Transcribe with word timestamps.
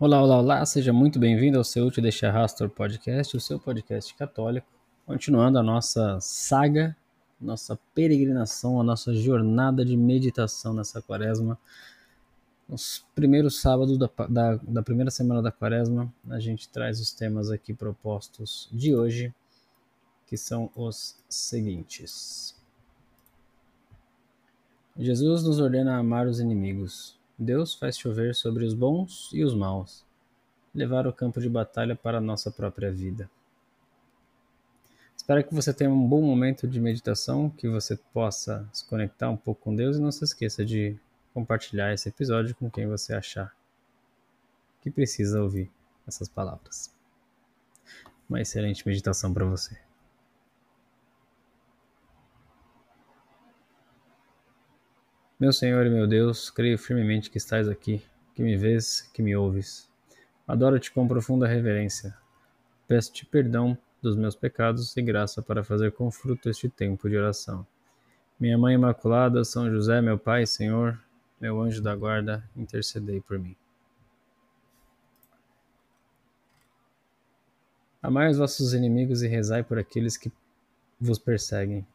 Olá, 0.00 0.22
olá, 0.22 0.38
olá, 0.38 0.64
seja 0.64 0.92
muito 0.92 1.18
bem-vindo 1.18 1.58
ao 1.58 1.64
seu 1.64 1.90
Te 1.90 2.00
Deixa 2.00 2.30
Rastor 2.30 2.70
Podcast, 2.70 3.36
o 3.36 3.40
seu 3.40 3.58
podcast 3.58 4.14
católico. 4.14 4.68
Continuando 5.04 5.58
a 5.58 5.62
nossa 5.62 6.20
saga, 6.20 6.96
nossa 7.40 7.76
peregrinação, 7.96 8.80
a 8.80 8.84
nossa 8.84 9.12
jornada 9.12 9.84
de 9.84 9.96
meditação 9.96 10.72
nessa 10.72 11.02
quaresma. 11.02 11.58
Nos 12.68 13.04
primeiros 13.12 13.60
sábados 13.60 13.98
da, 13.98 14.08
da, 14.28 14.54
da 14.62 14.82
primeira 14.84 15.10
semana 15.10 15.42
da 15.42 15.50
quaresma, 15.50 16.14
a 16.30 16.38
gente 16.38 16.68
traz 16.68 17.00
os 17.00 17.10
temas 17.10 17.50
aqui 17.50 17.74
propostos 17.74 18.68
de 18.70 18.94
hoje, 18.94 19.34
que 20.28 20.36
são 20.36 20.70
os 20.76 21.16
seguintes. 21.28 22.54
Jesus 24.96 25.42
nos 25.42 25.58
ordena 25.58 25.98
amar 25.98 26.28
os 26.28 26.38
inimigos. 26.38 27.17
Deus 27.38 27.74
faz 27.74 27.96
chover 27.96 28.34
sobre 28.34 28.64
os 28.64 28.74
bons 28.74 29.30
e 29.32 29.44
os 29.44 29.54
maus, 29.54 30.04
levar 30.74 31.06
o 31.06 31.12
campo 31.12 31.40
de 31.40 31.48
batalha 31.48 31.94
para 31.94 32.18
a 32.18 32.20
nossa 32.20 32.50
própria 32.50 32.90
vida. 32.90 33.30
Espero 35.16 35.44
que 35.44 35.54
você 35.54 35.72
tenha 35.72 35.90
um 35.90 36.08
bom 36.08 36.20
momento 36.20 36.66
de 36.66 36.80
meditação, 36.80 37.48
que 37.50 37.68
você 37.68 37.96
possa 38.12 38.68
se 38.72 38.84
conectar 38.86 39.30
um 39.30 39.36
pouco 39.36 39.62
com 39.62 39.76
Deus 39.76 39.96
e 39.96 40.00
não 40.00 40.10
se 40.10 40.24
esqueça 40.24 40.64
de 40.64 40.98
compartilhar 41.32 41.92
esse 41.92 42.08
episódio 42.08 42.56
com 42.56 42.68
quem 42.68 42.88
você 42.88 43.14
achar 43.14 43.54
que 44.80 44.90
precisa 44.90 45.40
ouvir 45.40 45.70
essas 46.06 46.28
palavras. 46.28 46.92
Uma 48.28 48.40
excelente 48.40 48.86
meditação 48.86 49.32
para 49.32 49.44
você. 49.44 49.87
Meu 55.40 55.52
Senhor 55.52 55.86
e 55.86 55.88
meu 55.88 56.04
Deus, 56.04 56.50
creio 56.50 56.76
firmemente 56.76 57.30
que 57.30 57.38
estás 57.38 57.68
aqui, 57.68 58.04
que 58.34 58.42
me 58.42 58.56
vês, 58.56 59.02
que 59.14 59.22
me 59.22 59.36
ouves. 59.36 59.88
Adoro-te 60.48 60.90
com 60.90 61.06
profunda 61.06 61.46
reverência. 61.46 62.12
Peço-te 62.88 63.24
perdão 63.24 63.78
dos 64.02 64.16
meus 64.16 64.34
pecados 64.34 64.96
e 64.96 65.00
graça 65.00 65.40
para 65.40 65.62
fazer 65.62 65.92
com 65.92 66.10
fruto 66.10 66.50
este 66.50 66.68
tempo 66.68 67.08
de 67.08 67.16
oração. 67.16 67.64
Minha 68.40 68.58
Mãe 68.58 68.74
Imaculada, 68.74 69.44
São 69.44 69.70
José, 69.70 70.00
meu 70.00 70.18
Pai, 70.18 70.44
Senhor, 70.44 71.00
meu 71.40 71.60
anjo 71.60 71.80
da 71.80 71.94
guarda, 71.94 72.42
intercedei 72.56 73.20
por 73.20 73.38
mim. 73.38 73.54
Amai 78.02 78.28
os 78.28 78.38
vossos 78.38 78.74
inimigos 78.74 79.22
e 79.22 79.28
rezai 79.28 79.62
por 79.62 79.78
aqueles 79.78 80.16
que 80.16 80.32
vos 81.00 81.16
perseguem. 81.16 81.86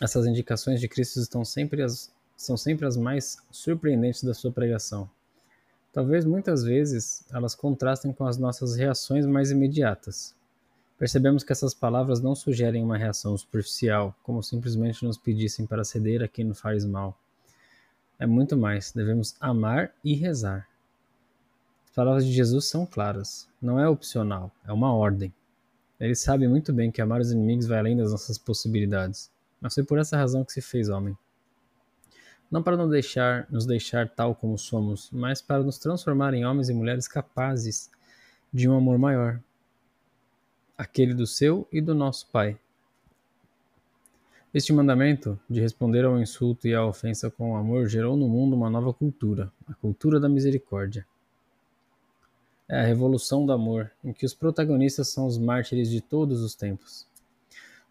Essas 0.00 0.24
indicações 0.24 0.80
de 0.80 0.88
Cristo 0.88 1.20
estão 1.20 1.44
sempre 1.44 1.82
as 1.82 2.13
são 2.36 2.56
sempre 2.56 2.86
as 2.86 2.96
mais 2.96 3.38
surpreendentes 3.50 4.24
da 4.24 4.34
sua 4.34 4.52
pregação. 4.52 5.08
Talvez 5.92 6.24
muitas 6.24 6.64
vezes 6.64 7.24
elas 7.32 7.54
contrastem 7.54 8.12
com 8.12 8.26
as 8.26 8.36
nossas 8.36 8.74
reações 8.74 9.24
mais 9.26 9.50
imediatas. 9.50 10.34
Percebemos 10.98 11.44
que 11.44 11.52
essas 11.52 11.72
palavras 11.72 12.20
não 12.20 12.34
sugerem 12.34 12.82
uma 12.82 12.96
reação 12.96 13.36
superficial, 13.36 14.14
como 14.22 14.42
simplesmente 14.42 15.04
nos 15.04 15.16
pedissem 15.16 15.66
para 15.66 15.84
ceder 15.84 16.22
a 16.22 16.28
quem 16.28 16.44
nos 16.44 16.60
faz 16.60 16.84
mal. 16.84 17.16
É 18.18 18.26
muito 18.26 18.56
mais, 18.56 18.92
devemos 18.92 19.36
amar 19.40 19.92
e 20.02 20.14
rezar. 20.14 20.68
As 21.84 21.90
palavras 21.90 22.26
de 22.26 22.32
Jesus 22.32 22.66
são 22.66 22.86
claras, 22.86 23.48
não 23.60 23.78
é 23.78 23.88
opcional, 23.88 24.50
é 24.64 24.72
uma 24.72 24.92
ordem. 24.92 25.32
Ele 26.00 26.14
sabe 26.14 26.48
muito 26.48 26.72
bem 26.72 26.90
que 26.90 27.00
amar 27.00 27.20
os 27.20 27.30
inimigos 27.30 27.66
vai 27.66 27.78
além 27.78 27.96
das 27.96 28.10
nossas 28.10 28.36
possibilidades, 28.36 29.30
mas 29.60 29.74
foi 29.74 29.84
por 29.84 29.98
essa 29.98 30.16
razão 30.16 30.44
que 30.44 30.52
se 30.52 30.60
fez 30.60 30.88
homem 30.88 31.16
não 32.54 32.62
para 32.62 32.76
nos 32.76 32.88
deixar, 32.88 33.48
nos 33.50 33.66
deixar 33.66 34.08
tal 34.08 34.32
como 34.32 34.56
somos, 34.56 35.10
mas 35.10 35.42
para 35.42 35.64
nos 35.64 35.76
transformar 35.76 36.34
em 36.34 36.46
homens 36.46 36.68
e 36.68 36.72
mulheres 36.72 37.08
capazes 37.08 37.90
de 38.52 38.68
um 38.68 38.76
amor 38.76 38.96
maior, 38.96 39.42
aquele 40.78 41.14
do 41.14 41.26
seu 41.26 41.66
e 41.72 41.80
do 41.80 41.96
nosso 41.96 42.30
Pai. 42.30 42.56
Este 44.54 44.72
mandamento 44.72 45.36
de 45.50 45.60
responder 45.60 46.04
ao 46.04 46.16
insulto 46.20 46.68
e 46.68 46.74
à 46.76 46.86
ofensa 46.86 47.28
com 47.28 47.56
amor 47.56 47.88
gerou 47.88 48.16
no 48.16 48.28
mundo 48.28 48.54
uma 48.54 48.70
nova 48.70 48.94
cultura, 48.94 49.52
a 49.66 49.74
cultura 49.74 50.20
da 50.20 50.28
misericórdia. 50.28 51.04
É 52.68 52.78
a 52.78 52.84
revolução 52.84 53.44
do 53.44 53.50
amor, 53.50 53.90
em 54.04 54.12
que 54.12 54.24
os 54.24 54.32
protagonistas 54.32 55.08
são 55.08 55.26
os 55.26 55.36
mártires 55.38 55.90
de 55.90 56.00
todos 56.00 56.40
os 56.40 56.54
tempos. 56.54 57.04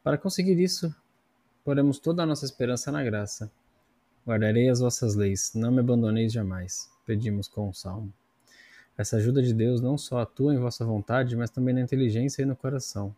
Para 0.02 0.18
conseguir 0.18 0.58
isso, 0.58 0.96
poremos 1.66 2.00
toda 2.00 2.24
a 2.24 2.26
nossa 2.26 2.46
esperança 2.46 2.94
na 2.94 3.04
graça 3.04 3.52
Guardarei 4.26 4.70
as 4.70 4.80
vossas 4.80 5.16
leis, 5.16 5.52
não 5.54 5.72
me 5.72 5.82
abandoneis 5.82 6.32
jamais, 6.32 6.90
pedimos 7.06 7.48
com 7.48 7.68
o 7.68 7.74
salmo. 7.74 8.14
Essa 8.98 9.18
ajuda 9.18 9.42
de 9.42 9.54
Deus 9.54 9.82
não 9.82 9.98
só 9.98 10.20
atua 10.20 10.54
em 10.54 10.60
vossa 10.60 10.86
vontade, 10.86 11.36
mas 11.36 11.50
também 11.50 11.74
na 11.74 11.82
inteligência 11.82 12.42
e 12.42 12.46
no 12.46 12.56
coração. 12.56 13.14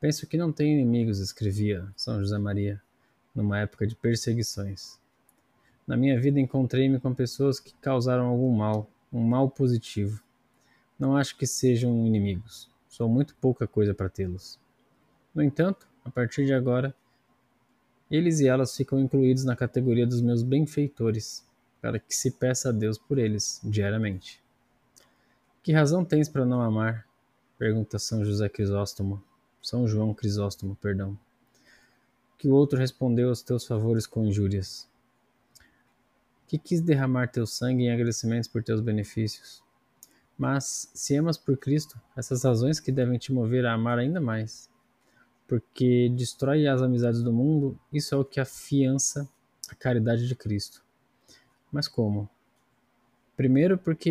Penso 0.00 0.26
que 0.26 0.36
não 0.36 0.52
tenho 0.52 0.78
inimigos, 0.78 1.18
escrevia 1.18 1.88
São 1.96 2.20
José 2.20 2.38
Maria, 2.38 2.80
numa 3.34 3.58
época 3.58 3.86
de 3.86 3.96
perseguições. 3.96 5.00
Na 5.86 5.96
minha 5.96 6.20
vida 6.20 6.38
encontrei-me 6.38 7.00
com 7.00 7.12
pessoas 7.12 7.58
que 7.58 7.74
causaram 7.80 8.26
algum 8.26 8.54
mal, 8.54 8.88
um 9.12 9.20
mal 9.20 9.50
positivo. 9.50 10.22
Não 10.98 11.16
acho 11.16 11.36
que 11.36 11.46
sejam 11.46 12.06
inimigos. 12.06 12.70
Sou 12.88 13.08
muito 13.08 13.34
pouca 13.36 13.66
coisa 13.66 13.92
para 13.92 14.08
tê-los. 14.08 14.60
No 15.34 15.42
entanto, 15.42 15.88
a 16.04 16.10
partir 16.10 16.44
de 16.44 16.52
agora, 16.52 16.94
eles 18.12 18.40
e 18.40 18.46
elas 18.46 18.76
ficam 18.76 19.00
incluídos 19.00 19.42
na 19.42 19.56
categoria 19.56 20.06
dos 20.06 20.20
meus 20.20 20.42
benfeitores, 20.42 21.48
para 21.80 21.98
que 21.98 22.14
se 22.14 22.30
peça 22.30 22.68
a 22.68 22.72
Deus 22.72 22.98
por 22.98 23.18
eles 23.18 23.58
diariamente. 23.64 24.38
Que 25.62 25.72
razão 25.72 26.04
tens 26.04 26.28
para 26.28 26.44
não 26.44 26.60
amar? 26.60 27.08
pergunta 27.58 27.98
São 27.98 28.22
José 28.22 28.50
Crisóstomo, 28.50 29.24
São 29.62 29.88
João 29.88 30.12
Crisóstomo, 30.12 30.76
perdão. 30.76 31.18
Que 32.36 32.48
o 32.48 32.52
outro 32.52 32.78
respondeu 32.78 33.30
aos 33.30 33.40
teus 33.40 33.64
favores 33.64 34.06
com 34.06 34.26
injúrias. 34.26 34.86
Que 36.46 36.58
quis 36.58 36.82
derramar 36.82 37.28
teu 37.28 37.46
sangue 37.46 37.84
em 37.84 37.92
agradecimentos 37.92 38.46
por 38.46 38.62
teus 38.62 38.82
benefícios. 38.82 39.62
Mas, 40.36 40.90
se 40.92 41.16
amas 41.16 41.38
por 41.38 41.56
Cristo, 41.56 41.98
essas 42.14 42.44
razões 42.44 42.78
que 42.78 42.92
devem 42.92 43.18
te 43.18 43.32
mover 43.32 43.64
a 43.64 43.72
amar 43.72 43.98
ainda 43.98 44.20
mais 44.20 44.70
porque 45.46 46.08
destrói 46.16 46.66
as 46.66 46.82
amizades 46.82 47.22
do 47.22 47.32
mundo, 47.32 47.78
isso 47.92 48.14
é 48.14 48.18
o 48.18 48.24
que 48.24 48.40
afiança 48.40 49.28
a 49.68 49.74
caridade 49.74 50.26
de 50.26 50.34
Cristo. 50.34 50.82
Mas 51.70 51.88
como? 51.88 52.28
Primeiro, 53.36 53.78
porque 53.78 54.10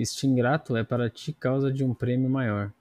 este 0.00 0.26
ingrato 0.26 0.76
é 0.76 0.84
para 0.84 1.08
ti 1.08 1.32
causa 1.32 1.72
de 1.72 1.82
um 1.84 1.94
prêmio 1.94 2.28
maior. 2.28 2.72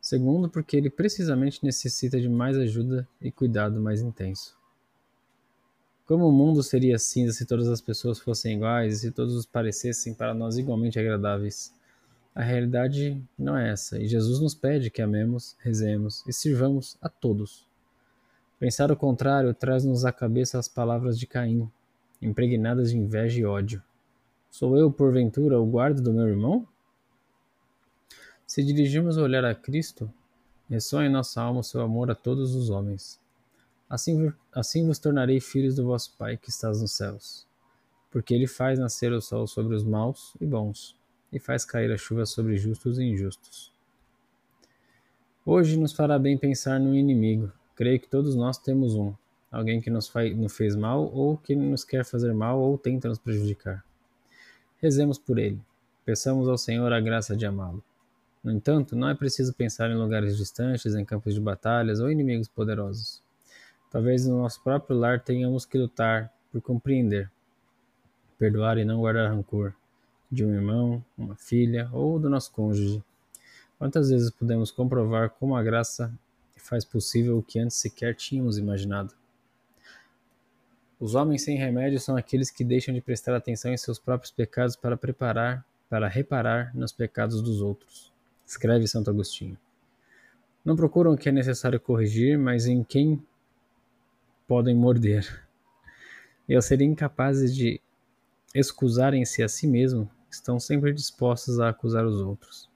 Segundo, 0.00 0.50
porque 0.50 0.76
ele 0.76 0.90
precisamente 0.90 1.64
necessita 1.64 2.20
de 2.20 2.28
mais 2.28 2.58
ajuda 2.58 3.08
e 3.20 3.32
cuidado 3.32 3.80
mais 3.80 4.02
intenso. 4.02 4.56
Como 6.04 6.28
o 6.28 6.32
mundo 6.32 6.62
seria 6.62 6.98
cinza 6.98 7.32
se 7.32 7.46
todas 7.46 7.68
as 7.68 7.80
pessoas 7.80 8.18
fossem 8.18 8.56
iguais 8.56 8.96
e 8.96 8.98
se 8.98 9.10
todos 9.10 9.46
parecessem 9.46 10.12
para 10.12 10.34
nós 10.34 10.58
igualmente 10.58 10.98
agradáveis? 10.98 11.72
A 12.34 12.42
realidade 12.42 13.22
não 13.38 13.56
é 13.56 13.70
essa, 13.70 13.96
e 13.96 14.08
Jesus 14.08 14.40
nos 14.40 14.56
pede 14.56 14.90
que 14.90 15.00
amemos, 15.00 15.56
rezemos 15.60 16.26
e 16.26 16.32
sirvamos 16.32 16.98
a 17.00 17.08
todos. 17.08 17.64
Pensar 18.58 18.90
o 18.90 18.96
contrário 18.96 19.54
traz-nos 19.54 20.04
à 20.04 20.10
cabeça 20.10 20.58
as 20.58 20.66
palavras 20.66 21.16
de 21.16 21.28
Caim, 21.28 21.70
impregnadas 22.20 22.90
de 22.90 22.96
inveja 22.96 23.40
e 23.40 23.44
ódio. 23.44 23.80
Sou 24.50 24.76
eu, 24.76 24.90
porventura, 24.90 25.60
o 25.60 25.66
guarda 25.66 26.02
do 26.02 26.12
meu 26.12 26.26
irmão? 26.26 26.66
Se 28.44 28.64
dirigirmos 28.64 29.16
o 29.16 29.22
olhar 29.22 29.44
a 29.44 29.54
Cristo, 29.54 30.12
ressoa 30.68 31.06
em 31.06 31.10
nossa 31.10 31.40
alma 31.40 31.60
o 31.60 31.64
seu 31.64 31.82
amor 31.82 32.10
a 32.10 32.16
todos 32.16 32.56
os 32.56 32.68
homens. 32.68 33.20
Assim, 33.88 34.32
assim 34.52 34.84
vos 34.84 34.98
tornarei 34.98 35.38
filhos 35.38 35.76
do 35.76 35.84
vosso 35.84 36.16
Pai 36.18 36.36
que 36.36 36.50
estás 36.50 36.80
nos 36.80 36.96
céus, 36.96 37.46
porque 38.10 38.34
ele 38.34 38.48
faz 38.48 38.76
nascer 38.76 39.12
o 39.12 39.20
sol 39.20 39.46
sobre 39.46 39.76
os 39.76 39.84
maus 39.84 40.36
e 40.40 40.46
bons 40.46 40.96
e 41.34 41.40
faz 41.40 41.64
cair 41.64 41.90
a 41.90 41.98
chuva 41.98 42.24
sobre 42.24 42.56
justos 42.56 42.96
e 42.98 43.02
injustos. 43.02 43.72
Hoje 45.44 45.76
nos 45.76 45.92
fará 45.92 46.18
bem 46.18 46.38
pensar 46.38 46.78
no 46.78 46.94
inimigo. 46.94 47.52
Creio 47.74 47.98
que 47.98 48.08
todos 48.08 48.36
nós 48.36 48.56
temos 48.56 48.94
um, 48.94 49.12
alguém 49.50 49.80
que 49.80 49.90
nos, 49.90 50.10
nos 50.36 50.56
fez 50.56 50.76
mal 50.76 51.12
ou 51.12 51.36
que 51.36 51.56
nos 51.56 51.82
quer 51.84 52.04
fazer 52.04 52.32
mal 52.32 52.60
ou 52.60 52.78
tenta 52.78 53.08
nos 53.08 53.18
prejudicar. 53.18 53.84
Rezemos 54.80 55.18
por 55.18 55.38
ele. 55.38 55.60
Peçamos 56.04 56.48
ao 56.48 56.56
Senhor 56.56 56.92
a 56.92 57.00
graça 57.00 57.36
de 57.36 57.44
amá-lo. 57.44 57.82
No 58.42 58.52
entanto, 58.52 58.94
não 58.94 59.08
é 59.08 59.14
preciso 59.14 59.52
pensar 59.52 59.90
em 59.90 59.96
lugares 59.96 60.36
distantes, 60.36 60.94
em 60.94 61.04
campos 61.04 61.34
de 61.34 61.40
batalhas 61.40 61.98
ou 61.98 62.10
inimigos 62.10 62.46
poderosos. 62.46 63.22
Talvez 63.90 64.26
no 64.26 64.38
nosso 64.38 64.62
próprio 64.62 64.96
lar 64.96 65.20
tenhamos 65.20 65.66
que 65.66 65.78
lutar 65.78 66.32
por 66.52 66.60
compreender, 66.60 67.30
perdoar 68.38 68.78
e 68.78 68.84
não 68.84 69.00
guardar 69.00 69.30
rancor, 69.30 69.74
de 70.34 70.44
um 70.44 70.52
irmão, 70.52 71.04
uma 71.16 71.36
filha 71.36 71.88
ou 71.92 72.18
do 72.18 72.28
nosso 72.28 72.52
cônjuge. 72.52 73.02
Quantas 73.78 74.10
vezes 74.10 74.30
podemos 74.30 74.70
comprovar 74.70 75.30
como 75.30 75.56
a 75.56 75.62
graça 75.62 76.12
faz 76.56 76.84
possível 76.84 77.38
o 77.38 77.42
que 77.42 77.58
antes 77.58 77.76
sequer 77.76 78.14
tínhamos 78.14 78.58
imaginado? 78.58 79.14
Os 80.98 81.14
homens 81.14 81.42
sem 81.42 81.56
remédio 81.56 82.00
são 82.00 82.16
aqueles 82.16 82.50
que 82.50 82.64
deixam 82.64 82.94
de 82.94 83.00
prestar 83.00 83.34
atenção 83.34 83.72
em 83.72 83.76
seus 83.76 83.98
próprios 83.98 84.30
pecados 84.30 84.76
para 84.76 84.96
preparar 84.96 85.64
para 85.88 86.08
reparar 86.08 86.74
nos 86.74 86.92
pecados 86.92 87.40
dos 87.40 87.60
outros. 87.60 88.12
Escreve 88.44 88.88
Santo 88.88 89.10
Agostinho. 89.10 89.56
Não 90.64 90.74
procuram 90.74 91.12
o 91.12 91.16
que 91.16 91.28
é 91.28 91.32
necessário 91.32 91.78
corrigir, 91.78 92.38
mas 92.38 92.66
em 92.66 92.82
quem 92.82 93.22
podem 94.48 94.74
morder. 94.74 95.46
E 96.48 96.54
ao 96.54 96.62
serem 96.62 96.90
incapazes 96.90 97.54
de 97.54 97.80
excusarem-se 98.54 99.42
a 99.42 99.48
si 99.48 99.66
mesmos, 99.66 100.08
estão 100.34 100.60
sempre 100.60 100.92
dispostos 100.92 101.60
a 101.60 101.68
acusar 101.68 102.04
os 102.04 102.20
outros. 102.20 102.68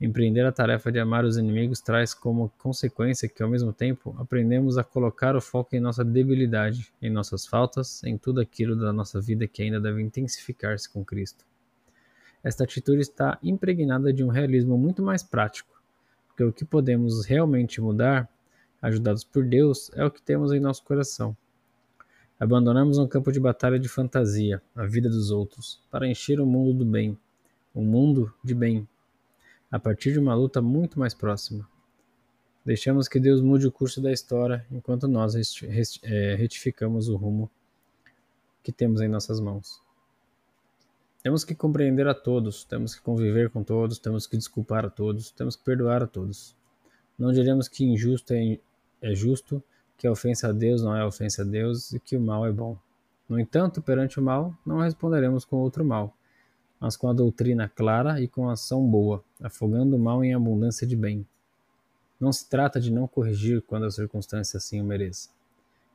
Empreender 0.00 0.46
a 0.46 0.52
tarefa 0.52 0.92
de 0.92 1.00
amar 1.00 1.24
os 1.24 1.36
inimigos 1.36 1.80
traz 1.80 2.14
como 2.14 2.52
consequência 2.56 3.28
que, 3.28 3.42
ao 3.42 3.48
mesmo 3.48 3.72
tempo, 3.72 4.14
aprendemos 4.16 4.78
a 4.78 4.84
colocar 4.84 5.34
o 5.34 5.40
foco 5.40 5.74
em 5.74 5.80
nossa 5.80 6.04
debilidade, 6.04 6.92
em 7.02 7.10
nossas 7.10 7.44
faltas, 7.44 8.04
em 8.04 8.16
tudo 8.16 8.40
aquilo 8.40 8.76
da 8.76 8.92
nossa 8.92 9.20
vida 9.20 9.48
que 9.48 9.60
ainda 9.60 9.80
deve 9.80 10.00
intensificar-se 10.00 10.88
com 10.88 11.04
Cristo. 11.04 11.44
Esta 12.44 12.62
atitude 12.62 13.00
está 13.00 13.38
impregnada 13.42 14.12
de 14.12 14.22
um 14.22 14.28
realismo 14.28 14.78
muito 14.78 15.02
mais 15.02 15.24
prático, 15.24 15.82
porque 16.28 16.44
o 16.44 16.52
que 16.52 16.64
podemos 16.64 17.26
realmente 17.26 17.80
mudar, 17.80 18.28
ajudados 18.80 19.24
por 19.24 19.44
Deus, 19.44 19.90
é 19.94 20.04
o 20.04 20.10
que 20.12 20.22
temos 20.22 20.52
em 20.52 20.60
nosso 20.60 20.84
coração. 20.84 21.36
Abandonamos 22.40 22.98
um 22.98 23.08
campo 23.08 23.32
de 23.32 23.40
batalha 23.40 23.80
de 23.80 23.88
fantasia, 23.88 24.62
a 24.76 24.86
vida 24.86 25.08
dos 25.08 25.32
outros, 25.32 25.80
para 25.90 26.06
encher 26.06 26.40
o 26.40 26.46
mundo 26.46 26.72
do 26.72 26.84
bem, 26.84 27.18
um 27.74 27.82
mundo 27.82 28.32
de 28.44 28.54
bem, 28.54 28.88
a 29.68 29.78
partir 29.78 30.12
de 30.12 30.20
uma 30.20 30.36
luta 30.36 30.62
muito 30.62 31.00
mais 31.00 31.12
próxima. 31.12 31.68
Deixamos 32.64 33.08
que 33.08 33.18
Deus 33.18 33.40
mude 33.40 33.66
o 33.66 33.72
curso 33.72 34.00
da 34.00 34.12
história 34.12 34.64
enquanto 34.70 35.08
nós 35.08 35.34
é, 35.34 36.34
retificamos 36.36 37.08
o 37.08 37.16
rumo 37.16 37.50
que 38.62 38.70
temos 38.70 39.00
em 39.00 39.08
nossas 39.08 39.40
mãos. 39.40 39.82
Temos 41.22 41.44
que 41.44 41.56
compreender 41.56 42.06
a 42.06 42.14
todos, 42.14 42.64
temos 42.64 42.94
que 42.94 43.02
conviver 43.02 43.50
com 43.50 43.64
todos, 43.64 43.98
temos 43.98 44.28
que 44.28 44.36
desculpar 44.36 44.84
a 44.84 44.90
todos, 44.90 45.32
temos 45.32 45.56
que 45.56 45.64
perdoar 45.64 46.04
a 46.04 46.06
todos. 46.06 46.54
Não 47.18 47.32
diremos 47.32 47.66
que 47.66 47.84
injusto 47.84 48.32
é, 48.32 48.60
é 49.02 49.14
justo, 49.14 49.60
que 49.98 50.06
a 50.06 50.12
ofensa 50.12 50.48
a 50.48 50.52
Deus 50.52 50.80
não 50.80 50.96
é 50.96 51.04
ofensa 51.04 51.42
a 51.42 51.44
Deus 51.44 51.92
e 51.92 51.98
que 51.98 52.16
o 52.16 52.20
mal 52.20 52.46
é 52.46 52.52
bom. 52.52 52.78
No 53.28 53.38
entanto, 53.38 53.82
perante 53.82 54.18
o 54.18 54.22
mal, 54.22 54.56
não 54.64 54.78
responderemos 54.78 55.44
com 55.44 55.56
outro 55.56 55.84
mal, 55.84 56.14
mas 56.80 56.96
com 56.96 57.10
a 57.10 57.12
doutrina 57.12 57.68
clara 57.68 58.20
e 58.20 58.28
com 58.28 58.48
a 58.48 58.52
ação 58.52 58.88
boa, 58.88 59.22
afogando 59.42 59.96
o 59.96 59.98
mal 59.98 60.24
em 60.24 60.32
abundância 60.32 60.86
de 60.86 60.96
bem. 60.96 61.26
Não 62.18 62.32
se 62.32 62.48
trata 62.48 62.80
de 62.80 62.90
não 62.90 63.06
corrigir 63.06 63.60
quando 63.62 63.86
a 63.86 63.90
circunstância 63.90 64.56
assim 64.56 64.80
o 64.80 64.84
mereça. 64.84 65.28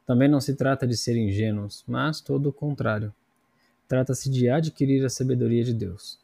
Também 0.05 0.27
não 0.27 0.41
se 0.41 0.53
trata 0.53 0.85
de 0.85 0.97
ser 0.97 1.15
ingênuos, 1.15 1.83
mas 1.87 2.19
todo 2.19 2.49
o 2.49 2.53
contrário. 2.53 3.13
Trata-se 3.87 4.29
de 4.29 4.49
adquirir 4.49 5.05
a 5.05 5.09
sabedoria 5.09 5.63
de 5.63 5.73
Deus. 5.73 6.19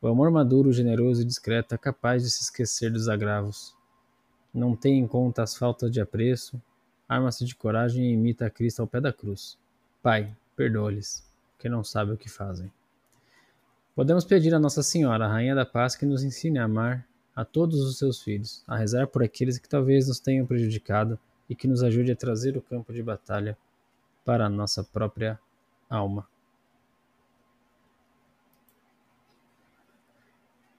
O 0.00 0.08
amor 0.08 0.30
maduro, 0.30 0.72
generoso 0.72 1.20
e 1.20 1.24
discreto 1.24 1.74
é 1.74 1.78
capaz 1.78 2.22
de 2.22 2.30
se 2.30 2.42
esquecer 2.42 2.90
dos 2.90 3.08
agravos. 3.08 3.74
Não 4.52 4.74
tem 4.74 4.98
em 4.98 5.06
conta 5.06 5.42
as 5.42 5.54
faltas 5.54 5.90
de 5.90 6.00
apreço, 6.00 6.60
arma-se 7.10 7.44
de 7.44 7.56
coragem 7.56 8.04
e 8.04 8.12
imita 8.12 8.46
a 8.46 8.50
Cristo 8.50 8.80
ao 8.80 8.86
pé 8.86 9.00
da 9.00 9.12
cruz. 9.12 9.58
Pai, 10.00 10.32
perdoa-lhes, 10.54 11.28
que 11.58 11.68
não 11.68 11.82
sabem 11.82 12.14
o 12.14 12.16
que 12.16 12.30
fazem. 12.30 12.72
Podemos 13.96 14.24
pedir 14.24 14.54
a 14.54 14.60
Nossa 14.60 14.80
Senhora, 14.80 15.24
a 15.24 15.28
Rainha 15.28 15.56
da 15.56 15.66
Paz, 15.66 15.96
que 15.96 16.06
nos 16.06 16.22
ensine 16.22 16.60
a 16.60 16.64
amar 16.64 17.04
a 17.34 17.44
todos 17.44 17.80
os 17.80 17.98
seus 17.98 18.22
filhos, 18.22 18.62
a 18.64 18.76
rezar 18.76 19.08
por 19.08 19.24
aqueles 19.24 19.58
que 19.58 19.68
talvez 19.68 20.06
nos 20.06 20.20
tenham 20.20 20.46
prejudicado 20.46 21.18
e 21.48 21.54
que 21.56 21.66
nos 21.66 21.82
ajude 21.82 22.12
a 22.12 22.16
trazer 22.16 22.56
o 22.56 22.62
campo 22.62 22.92
de 22.92 23.02
batalha 23.02 23.58
para 24.24 24.46
a 24.46 24.48
nossa 24.48 24.84
própria 24.84 25.36
alma. 25.88 26.24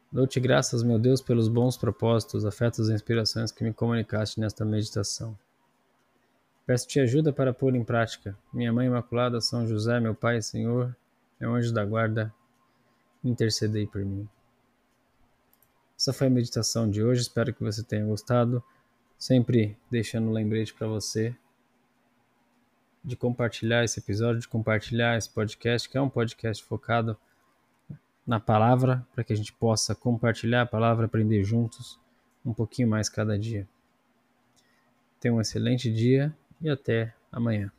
Dou-te 0.10 0.40
graças, 0.40 0.82
meu 0.82 0.98
Deus, 0.98 1.22
pelos 1.22 1.50
bons 1.50 1.76
propósitos, 1.76 2.46
afetos 2.46 2.88
e 2.88 2.94
inspirações 2.94 3.52
que 3.52 3.66
me 3.66 3.74
comunicaste 3.74 4.40
nesta 4.40 4.64
meditação. 4.64 5.38
Peço-te 6.66 7.00
ajuda 7.00 7.34
para 7.34 7.54
pôr 7.54 7.76
em 7.76 7.84
prática. 7.84 8.38
Minha 8.54 8.72
Mãe 8.72 8.88
Imaculada, 8.88 9.42
São 9.42 9.68
José, 9.68 10.00
meu 10.00 10.14
Pai 10.14 10.42
Senhor, 10.42 10.96
meu 11.40 11.56
anjo 11.56 11.74
da 11.74 11.84
guarda, 11.84 12.34
intercedei 13.24 13.88
por 13.88 14.06
mim. 14.06 14.30
Essa 15.98 16.14
foi 16.14 16.28
a 16.28 16.30
meditação 16.32 16.90
de 16.90 17.04
hoje, 17.04 17.22
espero 17.22 17.54
que 17.54 17.64
você 17.64 17.84
tenha 17.84 18.06
gostado. 18.06 18.64
Sempre 19.18 19.78
deixando 19.90 20.30
um 20.30 20.32
lembrete 20.32 20.74
para 20.74 20.88
você 20.88 21.36
de 23.04 23.16
compartilhar 23.16 23.84
esse 23.84 24.00
episódio, 24.00 24.42
de 24.42 24.48
compartilhar 24.48 25.18
esse 25.18 25.30
podcast, 25.30 25.90
que 25.90 25.98
é 25.98 26.02
um 26.02 26.10
podcast 26.10 26.64
focado 26.64 27.18
na 28.26 28.40
palavra, 28.40 29.06
para 29.14 29.24
que 29.24 29.34
a 29.34 29.36
gente 29.36 29.52
possa 29.54 29.94
compartilhar 29.96 30.62
a 30.62 30.66
palavra, 30.66 31.06
aprender 31.06 31.44
juntos 31.44 32.00
um 32.46 32.54
pouquinho 32.54 32.88
mais 32.88 33.10
cada 33.10 33.38
dia. 33.38 33.68
Tenha 35.20 35.34
um 35.34 35.42
excelente 35.42 35.92
dia 35.92 36.36
e 36.62 36.70
até 36.70 37.14
amanhã. 37.32 37.72